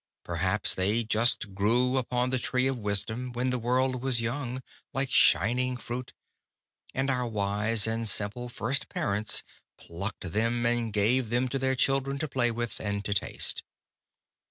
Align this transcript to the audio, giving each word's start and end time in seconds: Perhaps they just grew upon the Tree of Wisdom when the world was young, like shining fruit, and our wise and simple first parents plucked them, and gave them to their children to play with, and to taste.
Perhaps 0.23 0.73
they 0.73 1.03
just 1.03 1.53
grew 1.53 1.95
upon 1.95 2.31
the 2.31 2.39
Tree 2.39 2.65
of 2.65 2.75
Wisdom 2.79 3.31
when 3.33 3.51
the 3.51 3.59
world 3.59 4.01
was 4.01 4.19
young, 4.19 4.63
like 4.93 5.11
shining 5.11 5.77
fruit, 5.77 6.11
and 6.95 7.11
our 7.11 7.27
wise 7.27 7.85
and 7.85 8.09
simple 8.09 8.49
first 8.49 8.89
parents 8.89 9.43
plucked 9.77 10.31
them, 10.33 10.65
and 10.65 10.91
gave 10.91 11.29
them 11.29 11.47
to 11.49 11.59
their 11.59 11.75
children 11.75 12.17
to 12.17 12.27
play 12.27 12.49
with, 12.49 12.79
and 12.79 13.05
to 13.05 13.13
taste. 13.13 13.61